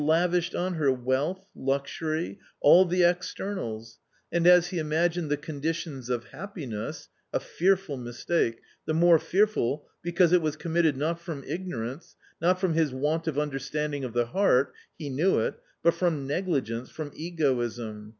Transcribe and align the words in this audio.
lavishedjaxj^r 0.01 1.03
weateTTuxuiv, 1.05 2.39
alTthe 2.63 3.07
externals, 3.07 3.99
"and 4.31 4.47
as 4.47 4.69
he 4.69 4.77
^i 4.77 4.83
inttrffffift 4.83 5.29
tfrf> 5.37 5.61
~mnHitinng 5.93 6.55
of__hapj)iness— 6.55 7.07
a 7.33 7.39
fearful 7.39 7.99
"rinsfafce; 7.99 8.49
v" 8.51 8.51
~p 8.53 8.59
the 8.85 8.95
more 8.95 9.19
fearful, 9.19 9.87
because 10.01 10.33
it 10.33 10.41
was 10.41 10.55
committed. 10.55 10.97
not 10.97 11.19
from 11.19 11.43
ignorance, 11.43 12.15
not 12.41 12.59
from 12.59 12.73
his 12.73 12.91
want 12.91 13.27
of 13.27 13.37
understanding 13.37 14.03
of 14.03 14.13
the 14.13 14.25
heart— 14.25 14.73
he 14.97 15.07
knew 15.07 15.37
it— 15.37 15.53
but 15.83 15.93
from 15.93 16.25
negligence, 16.25 16.89
from 16.89 17.11
egoism 17.13 18.09